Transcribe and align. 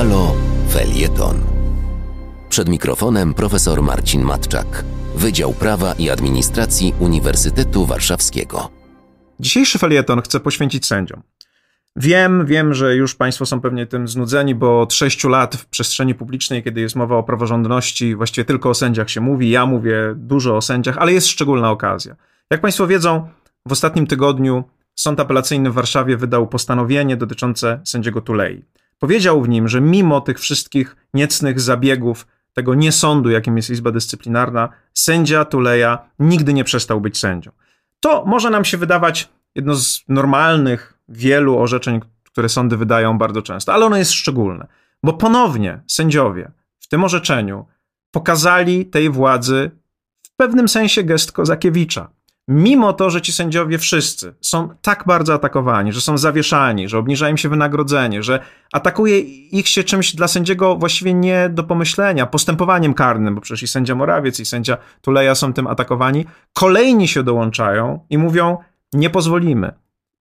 Halo 0.00 0.34
Felieton. 0.68 1.36
Przed 2.48 2.68
mikrofonem 2.68 3.34
profesor 3.34 3.82
Marcin 3.82 4.22
Matczak, 4.22 4.84
Wydział 5.14 5.52
Prawa 5.52 5.92
i 5.92 6.10
Administracji 6.10 6.94
Uniwersytetu 7.00 7.86
Warszawskiego. 7.86 8.70
Dzisiejszy 9.40 9.78
felieton 9.78 10.22
chcę 10.22 10.40
poświęcić 10.40 10.86
sędziom. 10.86 11.22
Wiem, 11.96 12.46
wiem, 12.46 12.74
że 12.74 12.96
już 12.96 13.14
Państwo 13.14 13.46
są 13.46 13.60
pewnie 13.60 13.86
tym 13.86 14.08
znudzeni, 14.08 14.54
bo 14.54 14.80
od 14.80 14.94
sześciu 14.94 15.28
lat 15.28 15.56
w 15.56 15.66
przestrzeni 15.66 16.14
publicznej, 16.14 16.62
kiedy 16.62 16.80
jest 16.80 16.96
mowa 16.96 17.16
o 17.16 17.22
praworządności, 17.22 18.16
właściwie 18.16 18.44
tylko 18.44 18.70
o 18.70 18.74
sędziach 18.74 19.10
się 19.10 19.20
mówi. 19.20 19.50
Ja 19.50 19.66
mówię 19.66 20.14
dużo 20.16 20.56
o 20.56 20.62
sędziach, 20.62 20.98
ale 20.98 21.12
jest 21.12 21.26
szczególna 21.26 21.70
okazja. 21.70 22.16
Jak 22.50 22.60
Państwo 22.60 22.86
wiedzą, 22.86 23.28
w 23.68 23.72
ostatnim 23.72 24.06
tygodniu 24.06 24.64
Sąd 24.94 25.20
Apelacyjny 25.20 25.70
w 25.70 25.74
Warszawie 25.74 26.16
wydał 26.16 26.46
postanowienie 26.46 27.16
dotyczące 27.16 27.80
sędziego 27.84 28.20
Tulei. 28.20 28.64
Powiedział 29.00 29.42
w 29.42 29.48
nim, 29.48 29.68
że 29.68 29.80
mimo 29.80 30.20
tych 30.20 30.38
wszystkich 30.38 30.96
niecnych 31.14 31.60
zabiegów 31.60 32.26
tego 32.52 32.74
niesądu, 32.74 33.30
jakim 33.30 33.56
jest 33.56 33.70
Izba 33.70 33.90
Dyscyplinarna, 33.90 34.68
sędzia 34.94 35.44
Tuleja 35.44 35.98
nigdy 36.18 36.54
nie 36.54 36.64
przestał 36.64 37.00
być 37.00 37.18
sędzią. 37.18 37.50
To 38.00 38.24
może 38.26 38.50
nam 38.50 38.64
się 38.64 38.76
wydawać 38.76 39.28
jedno 39.54 39.74
z 39.74 40.04
normalnych, 40.08 40.98
wielu 41.08 41.58
orzeczeń, 41.58 42.00
które 42.24 42.48
sądy 42.48 42.76
wydają 42.76 43.18
bardzo 43.18 43.42
często, 43.42 43.74
ale 43.74 43.86
ono 43.86 43.96
jest 43.96 44.12
szczególne, 44.12 44.66
bo 45.02 45.12
ponownie 45.12 45.82
sędziowie 45.86 46.50
w 46.80 46.88
tym 46.88 47.04
orzeczeniu 47.04 47.66
pokazali 48.10 48.86
tej 48.86 49.10
władzy 49.10 49.70
w 50.22 50.36
pewnym 50.36 50.68
sensie 50.68 51.02
gest 51.02 51.32
Kozakiewicza 51.32 52.10
mimo 52.50 52.92
to, 52.92 53.10
że 53.10 53.20
ci 53.20 53.32
sędziowie 53.32 53.78
wszyscy 53.78 54.34
są 54.40 54.68
tak 54.82 55.04
bardzo 55.06 55.34
atakowani, 55.34 55.92
że 55.92 56.00
są 56.00 56.18
zawieszani, 56.18 56.88
że 56.88 56.98
obniża 56.98 57.28
im 57.28 57.36
się 57.36 57.48
wynagrodzenie, 57.48 58.22
że 58.22 58.40
atakuje 58.72 59.18
ich 59.18 59.68
się 59.68 59.84
czymś 59.84 60.14
dla 60.14 60.28
sędziego 60.28 60.76
właściwie 60.76 61.14
nie 61.14 61.48
do 61.48 61.64
pomyślenia, 61.64 62.26
postępowaniem 62.26 62.94
karnym, 62.94 63.34
bo 63.34 63.40
przecież 63.40 63.62
i 63.62 63.66
sędzia 63.66 63.94
Morawiec, 63.94 64.40
i 64.40 64.44
sędzia 64.44 64.76
Tuleja 65.00 65.34
są 65.34 65.52
tym 65.52 65.66
atakowani, 65.66 66.26
kolejni 66.52 67.08
się 67.08 67.22
dołączają 67.22 68.00
i 68.10 68.18
mówią, 68.18 68.58
nie 68.92 69.10
pozwolimy. 69.10 69.72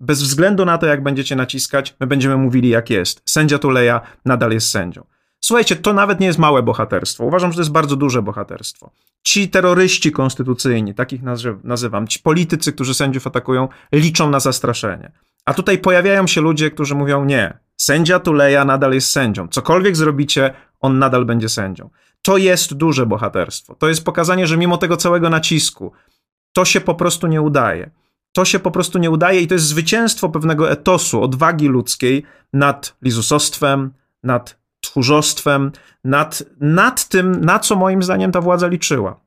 Bez 0.00 0.22
względu 0.22 0.64
na 0.64 0.78
to, 0.78 0.86
jak 0.86 1.02
będziecie 1.02 1.36
naciskać, 1.36 1.96
my 2.00 2.06
będziemy 2.06 2.36
mówili, 2.36 2.68
jak 2.68 2.90
jest. 2.90 3.22
Sędzia 3.26 3.58
Tuleja 3.58 4.00
nadal 4.24 4.52
jest 4.52 4.70
sędzią. 4.70 5.04
Słuchajcie, 5.44 5.76
to 5.76 5.92
nawet 5.92 6.20
nie 6.20 6.26
jest 6.26 6.38
małe 6.38 6.62
bohaterstwo. 6.62 7.24
Uważam, 7.24 7.52
że 7.52 7.56
to 7.56 7.60
jest 7.60 7.72
bardzo 7.72 7.96
duże 7.96 8.22
bohaterstwo. 8.22 8.90
Ci 9.22 9.48
terroryści 9.48 10.12
konstytucyjni, 10.12 10.94
takich 10.94 11.20
nazywam, 11.64 12.06
ci 12.06 12.18
politycy, 12.18 12.72
którzy 12.72 12.94
sędziów 12.94 13.26
atakują, 13.26 13.68
liczą 13.92 14.30
na 14.30 14.40
zastraszenie. 14.40 15.12
A 15.44 15.54
tutaj 15.54 15.78
pojawiają 15.78 16.26
się 16.26 16.40
ludzie, 16.40 16.70
którzy 16.70 16.94
mówią: 16.94 17.24
Nie, 17.24 17.58
sędzia 17.76 18.20
Tuleja 18.20 18.64
nadal 18.64 18.92
jest 18.92 19.10
sędzią. 19.10 19.48
Cokolwiek 19.48 19.96
zrobicie, 19.96 20.54
on 20.80 20.98
nadal 20.98 21.24
będzie 21.24 21.48
sędzią. 21.48 21.90
To 22.22 22.36
jest 22.36 22.74
duże 22.74 23.06
bohaterstwo. 23.06 23.74
To 23.74 23.88
jest 23.88 24.04
pokazanie, 24.04 24.46
że 24.46 24.56
mimo 24.56 24.78
tego 24.78 24.96
całego 24.96 25.30
nacisku, 25.30 25.92
to 26.52 26.64
się 26.64 26.80
po 26.80 26.94
prostu 26.94 27.26
nie 27.26 27.42
udaje. 27.42 27.90
To 28.32 28.44
się 28.44 28.58
po 28.58 28.70
prostu 28.70 28.98
nie 28.98 29.10
udaje 29.10 29.40
i 29.40 29.48
to 29.48 29.54
jest 29.54 29.66
zwycięstwo 29.66 30.28
pewnego 30.28 30.70
etosu, 30.70 31.22
odwagi 31.22 31.68
ludzkiej 31.68 32.22
nad 32.52 32.96
lizusostwem, 33.02 33.92
nad 34.22 34.61
tchórzostwem, 34.92 35.72
nad, 36.04 36.42
nad 36.60 37.08
tym, 37.08 37.44
na 37.44 37.58
co 37.58 37.76
moim 37.76 38.02
zdaniem 38.02 38.32
ta 38.32 38.40
władza 38.40 38.66
liczyła. 38.66 39.20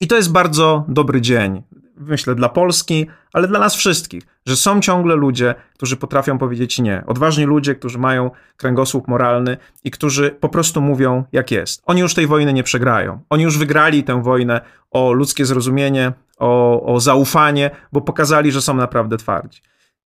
I 0.00 0.06
to 0.06 0.16
jest 0.16 0.32
bardzo 0.32 0.84
dobry 0.88 1.20
dzień, 1.20 1.62
myślę, 1.96 2.34
dla 2.34 2.48
Polski, 2.48 3.06
ale 3.32 3.48
dla 3.48 3.58
nas 3.58 3.74
wszystkich, 3.74 4.22
że 4.46 4.56
są 4.56 4.80
ciągle 4.80 5.16
ludzie, 5.16 5.54
którzy 5.74 5.96
potrafią 5.96 6.38
powiedzieć 6.38 6.78
nie. 6.78 7.02
Odważni 7.06 7.44
ludzie, 7.44 7.74
którzy 7.74 7.98
mają 7.98 8.30
kręgosłup 8.56 9.08
moralny 9.08 9.56
i 9.84 9.90
którzy 9.90 10.30
po 10.30 10.48
prostu 10.48 10.80
mówią, 10.80 11.24
jak 11.32 11.50
jest. 11.50 11.82
Oni 11.86 12.00
już 12.00 12.14
tej 12.14 12.26
wojny 12.26 12.52
nie 12.52 12.62
przegrają. 12.62 13.20
Oni 13.30 13.42
już 13.42 13.58
wygrali 13.58 14.04
tę 14.04 14.22
wojnę 14.22 14.60
o 14.90 15.12
ludzkie 15.12 15.46
zrozumienie, 15.46 16.12
o, 16.38 16.82
o 16.94 17.00
zaufanie, 17.00 17.70
bo 17.92 18.00
pokazali, 18.00 18.52
że 18.52 18.62
są 18.62 18.74
naprawdę 18.74 19.16
twardzi. 19.16 19.62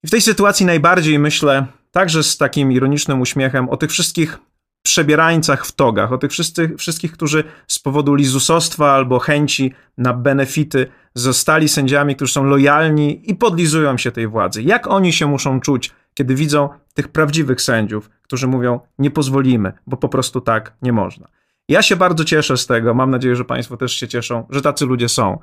I 0.04 0.06
w 0.06 0.10
tej 0.10 0.20
sytuacji 0.20 0.66
najbardziej 0.66 1.18
myślę, 1.18 1.66
także 1.90 2.22
z 2.22 2.38
takim 2.38 2.72
ironicznym 2.72 3.20
uśmiechem, 3.20 3.68
o 3.68 3.76
tych 3.76 3.90
wszystkich 3.90 4.38
przebierańcach 4.84 5.66
w 5.66 5.72
togach, 5.72 6.12
o 6.12 6.18
tych 6.18 6.30
wszystkich, 6.30 6.76
wszystkich, 6.76 7.12
którzy 7.12 7.44
z 7.66 7.78
powodu 7.78 8.14
lizusostwa 8.14 8.92
albo 8.92 9.18
chęci 9.18 9.74
na 9.98 10.12
benefity 10.12 10.86
zostali 11.14 11.68
sędziami, 11.68 12.16
którzy 12.16 12.32
są 12.32 12.44
lojalni 12.44 13.30
i 13.30 13.34
podlizują 13.34 13.98
się 13.98 14.12
tej 14.12 14.28
władzy. 14.28 14.62
Jak 14.62 14.86
oni 14.86 15.12
się 15.12 15.26
muszą 15.26 15.60
czuć, 15.60 15.92
kiedy 16.14 16.34
widzą 16.34 16.68
tych 16.94 17.08
prawdziwych 17.08 17.62
sędziów, 17.62 18.10
którzy 18.22 18.46
mówią: 18.46 18.80
Nie 18.98 19.10
pozwolimy, 19.10 19.72
bo 19.86 19.96
po 19.96 20.08
prostu 20.08 20.40
tak 20.40 20.72
nie 20.82 20.92
można. 20.92 21.28
Ja 21.68 21.82
się 21.82 21.96
bardzo 21.96 22.24
cieszę 22.24 22.56
z 22.56 22.66
tego, 22.66 22.94
mam 22.94 23.10
nadzieję, 23.10 23.36
że 23.36 23.44
Państwo 23.44 23.76
też 23.76 23.92
się 23.92 24.08
cieszą, 24.08 24.46
że 24.50 24.62
tacy 24.62 24.86
ludzie 24.86 25.08
są. 25.08 25.38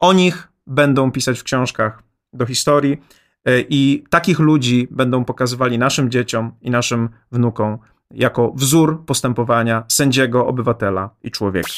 O 0.00 0.12
nich 0.12 0.48
będą 0.66 1.12
pisać 1.12 1.40
w 1.40 1.44
książkach 1.44 2.02
do 2.32 2.46
historii 2.46 2.96
e, 3.44 3.60
i 3.60 4.04
takich 4.10 4.38
ludzi 4.38 4.88
będą 4.90 5.24
pokazywali 5.24 5.78
naszym 5.78 6.10
dzieciom 6.10 6.52
i 6.60 6.70
naszym 6.70 7.08
wnukom 7.32 7.78
jako 8.14 8.52
wzór 8.54 9.04
postępowania 9.06 9.84
sędziego, 9.88 10.46
obywatela 10.46 11.10
i 11.22 11.30
człowieka. 11.30 11.70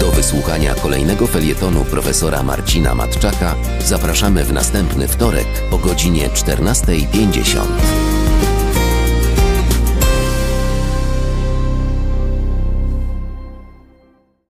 Do 0.00 0.10
wysłuchania 0.10 0.74
kolejnego 0.74 1.26
felietonu 1.26 1.84
profesora 1.84 2.42
Marcina 2.42 2.94
Matczaka 2.94 3.54
zapraszamy 3.80 4.44
w 4.44 4.52
następny 4.52 5.08
wtorek 5.08 5.48
o 5.70 5.78
godzinie 5.78 6.28
14.50. 6.28 8.11